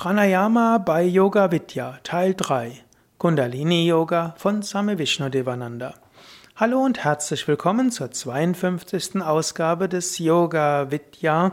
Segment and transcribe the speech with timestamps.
[0.00, 2.70] Pranayama bei Yoga Vidya Teil 3
[3.18, 5.92] Kundalini Yoga von Same Devananda.
[6.54, 9.20] Hallo und herzlich willkommen zur 52.
[9.20, 11.50] Ausgabe des Yoga Vidya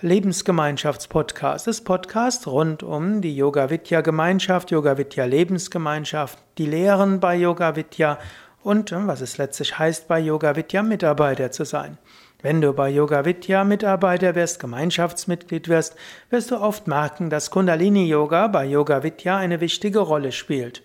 [0.00, 1.66] Lebensgemeinschaftspodcasts.
[1.66, 7.76] Das Podcast rund um die Yoga Vidya Gemeinschaft, Yoga Vidya Lebensgemeinschaft, die Lehren bei Yoga
[7.76, 8.18] Vidya
[8.62, 11.98] und was es letztlich heißt, bei Yoga Vidya Mitarbeiter zu sein.
[12.44, 15.96] Wenn du bei Yoga Vidya Mitarbeiter wirst, Gemeinschaftsmitglied wirst,
[16.28, 20.82] wirst du oft merken, dass Kundalini Yoga bei Yoga Vidya eine wichtige Rolle spielt.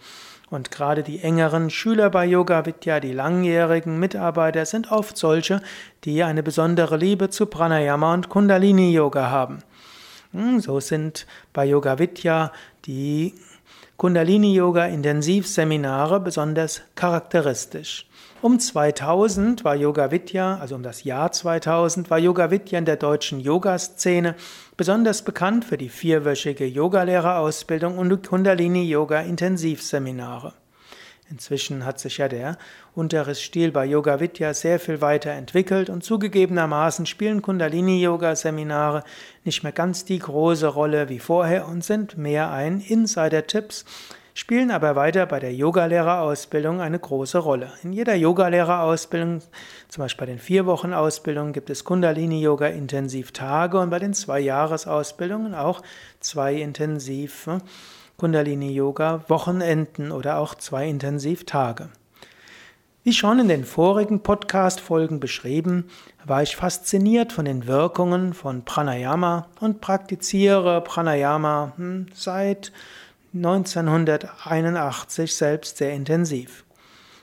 [0.49, 5.61] Und gerade die engeren Schüler bei Yoga Vidya, die langjährigen Mitarbeiter, sind oft solche,
[6.05, 9.59] die eine besondere Liebe zu Pranayama und Kundalini Yoga haben.
[10.31, 12.53] Hm, so sind bei Yoga Vidya
[12.85, 13.33] die
[13.97, 18.08] Kundalini Yoga Intensivseminare besonders charakteristisch.
[18.41, 22.95] Um 2000 war Yoga Vidya, also um das Jahr 2000, war Yoga Vidya in der
[22.95, 24.33] deutschen Yoga-Szene
[24.77, 30.53] besonders bekannt für die vierwöchige Yogalehrerausbildung und Kundalini Yoga Intensivseminare.
[31.29, 32.57] Inzwischen hat sich ja der
[32.95, 39.03] Unterrichtsstil bei Yoga Vidya sehr viel weiterentwickelt und zugegebenermaßen spielen Kundalini Yoga Seminare
[39.43, 43.83] nicht mehr ganz die große Rolle wie vorher und sind mehr ein Insider-Tipps
[44.39, 47.73] spielen aber weiter bei der Yogalehrerausbildung eine große Rolle.
[47.83, 49.41] In jeder Yogalehrerausbildung,
[49.89, 54.13] zum Beispiel bei den vier Wochen Ausbildung, gibt es Kundalini Yoga Intensivtage und bei den
[54.13, 55.81] zwei Jahresausbildungen auch
[56.21, 57.61] zwei Intensiv hm,
[58.15, 61.89] Kundalini Yoga Wochenenden oder auch zwei Intensivtage.
[63.03, 65.89] Wie schon in den vorigen Podcast-Folgen beschrieben,
[66.25, 72.71] war ich fasziniert von den Wirkungen von Pranayama und praktiziere Pranayama hm, seit
[73.33, 76.65] 1981 selbst sehr intensiv.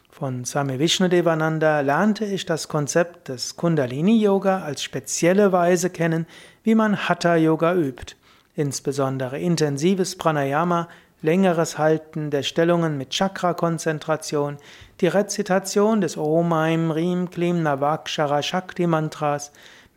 [0.09, 6.27] Von Swami Vishnudevananda lernte ich das Konzept des Kundalini Yoga als spezielle Weise kennen,
[6.63, 8.15] wie man Hatha Yoga übt,
[8.55, 10.89] insbesondere intensives Pranayama,
[11.23, 14.59] längeres Halten der Stellungen mit Chakra-Konzentration,
[15.01, 19.51] die Rezitation des Om Aim Rim Klim Navakshara Shakti Mantras,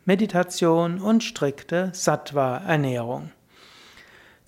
[0.04, 3.30] Meditation und strikte Sattva-Ernährung.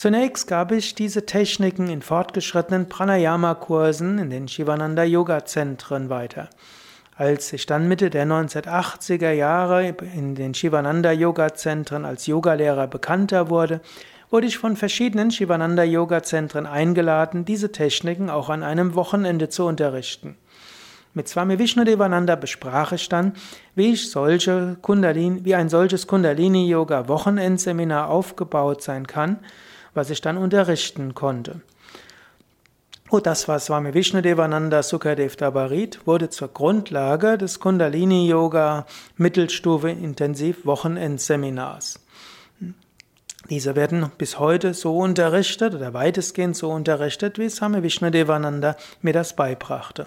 [0.02, 6.50] Zunächst gab ich diese Techniken in fortgeschrittenen Pranayama-Kursen in den Shivananda Yoga Zentren weiter.
[7.14, 13.48] Als ich dann Mitte der 1980er Jahre in den Shivananda Yoga Zentren als Yogalehrer bekannter
[13.48, 13.80] wurde,
[14.28, 19.66] wurde ich von verschiedenen Shivananda Yoga Zentren eingeladen, diese Techniken auch an einem Wochenende zu
[19.66, 20.36] unterrichten.
[21.14, 23.34] Mit Swami Vishnudevananda besprach ich dann,
[23.76, 29.38] wie ich solche Kundalini, wie ein solches Kundalini Yoga Wochenendseminar aufgebaut sein kann
[29.94, 31.60] was ich dann unterrichten konnte.
[33.10, 38.86] Und das war Swami Vishnudevananda Sukadev Dabarit, wurde zur Grundlage des Kundalini Yoga
[39.18, 42.00] Mittelstufe Intensiv Wochenendseminars.
[43.50, 49.36] Diese werden bis heute so unterrichtet oder weitestgehend so unterrichtet, wie Swami Vishnudevananda mir das
[49.36, 50.06] beibrachte.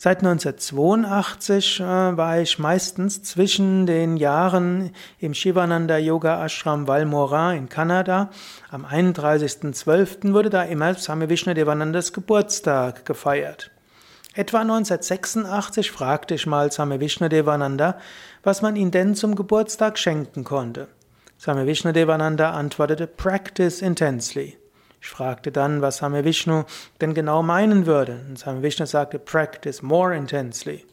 [0.00, 7.68] Seit 1982 äh, war ich meistens zwischen den Jahren im Shivananda Yoga Ashram Valmorin in
[7.68, 8.30] Kanada.
[8.70, 10.32] Am 31.12.
[10.32, 13.72] wurde da immer Swami Vishnudevanandas Geburtstag gefeiert.
[14.34, 17.98] Etwa 1986 fragte ich mal Swami Vishnudevananda,
[18.44, 20.86] was man ihm denn zum Geburtstag schenken konnte.
[21.40, 24.58] Swami Vishnudevananda antwortete, Practice intensely.
[25.00, 26.64] Ich fragte dann, was Same Vishnu
[27.00, 28.20] denn genau meinen würde.
[28.28, 30.84] Und Same Vishnu sagte, practice more intensely.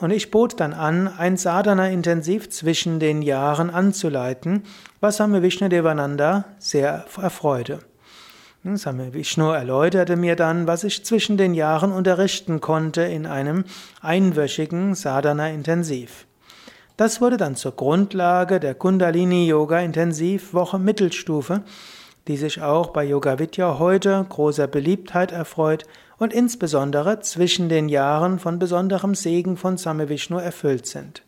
[0.00, 4.64] Und ich bot dann an, ein Sadhana-Intensiv zwischen den Jahren anzuleiten,
[5.00, 7.80] was Same Vishnu Devananda sehr erfreute.
[8.64, 13.64] Same Vishnu erläuterte mir dann, was ich zwischen den Jahren unterrichten konnte in einem
[14.00, 16.26] einwöchigen Sadhana-Intensiv.
[17.02, 21.64] Das wurde dann zur Grundlage der Kundalini Yoga Intensivwoche Mittelstufe,
[22.28, 25.82] die sich auch bei Yoga Vidya heute großer Beliebtheit erfreut
[26.18, 31.24] und insbesondere zwischen den Jahren von besonderem Segen von Same Vishnu erfüllt sind.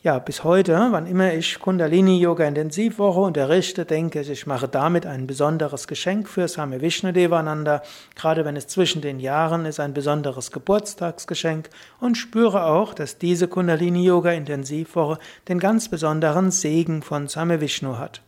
[0.00, 5.06] Ja, bis heute, wann immer ich Kundalini Yoga Intensivwoche unterrichte, denke ich, ich mache damit
[5.06, 7.82] ein besonderes Geschenk für Same Vishnu Devananda,
[8.14, 11.68] gerade wenn es zwischen den Jahren ist, ein besonderes Geburtstagsgeschenk
[11.98, 15.18] und spüre auch, dass diese Kundalini Yoga Intensivwoche
[15.48, 18.22] den ganz besonderen Segen von Same Vishnu hat.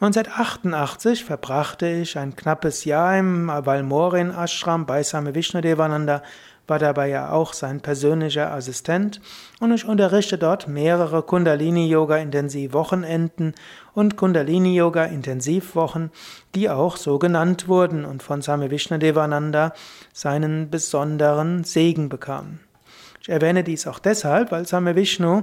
[0.00, 6.22] 1988 verbrachte ich ein knappes Jahr im Valmorin Ashram bei Same Vishnu Devananda
[6.66, 9.20] war dabei ja auch sein persönlicher Assistent
[9.60, 13.54] und ich unterrichte dort mehrere Kundalini-Yoga-Intensiv-Wochenenden
[13.94, 16.10] und Kundalini-Yoga-Intensivwochen,
[16.54, 19.72] die auch so genannt wurden und von Same Vishnadevananda
[20.12, 22.60] seinen besonderen Segen bekamen.
[23.20, 25.42] Ich erwähne dies auch deshalb, weil Same Vishnu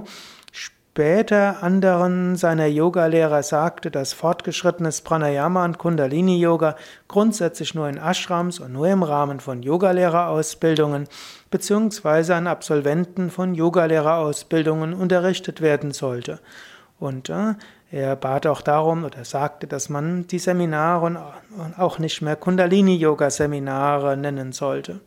[1.00, 6.76] später anderen seiner Yogalehrer sagte, dass fortgeschrittenes Pranayama und Kundalini Yoga
[7.08, 11.08] grundsätzlich nur in Ashrams und nur im Rahmen von Yogalehrerausbildungen
[11.50, 16.38] beziehungsweise an Absolventen von Yogalehrerausbildungen unterrichtet werden sollte.
[16.98, 17.54] Und äh,
[17.90, 21.32] er bat auch darum oder sagte, dass man die Seminare
[21.78, 25.00] auch nicht mehr Kundalini-Yoga-Seminare nennen sollte.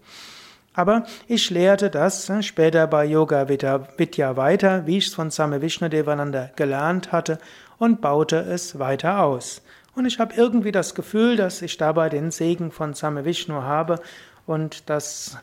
[0.74, 5.62] Aber ich lehrte das äh, später bei Yoga Vidya weiter, wie ich es von Same
[5.62, 7.38] Vishnudevananda gelernt hatte
[7.78, 9.62] und baute es weiter aus.
[9.96, 14.00] Und ich habe irgendwie das Gefühl, dass ich dabei den Segen von Same Vishnu habe
[14.48, 15.38] und dass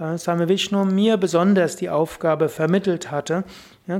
[0.00, 3.44] äh, Same Vishnu mir besonders die Aufgabe vermittelt hatte,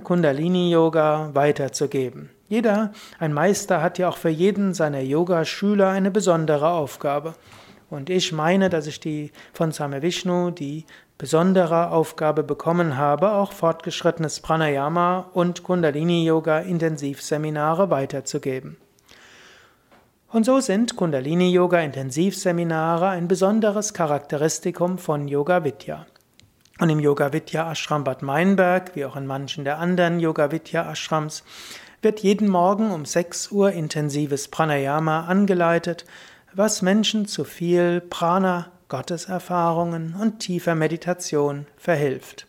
[0.03, 2.31] Kundalini-Yoga weiterzugeben.
[2.49, 7.35] Jeder, ein Meister hat ja auch für jeden seiner Yogaschüler eine besondere Aufgabe.
[7.93, 10.87] Und ich meine, dass ich die von Same Vishnu die
[11.19, 18.79] besondere Aufgabe bekommen habe, auch fortgeschrittenes Pranayama und Kundalini Yoga Intensivseminare weiterzugeben.
[20.29, 26.07] Und so sind Kundalini Yoga Intensivseminare ein besonderes Charakteristikum von Yoga Vidya.
[26.81, 30.91] Und im Yoga Vidya Ashram Bad Meinberg, wie auch in manchen der anderen Yoga Vidya
[30.91, 31.45] Ashrams,
[32.01, 36.07] wird jeden Morgen um 6 Uhr intensives Pranayama angeleitet,
[36.55, 42.49] was Menschen zu viel Prana, Gotteserfahrungen und tiefer Meditation verhilft.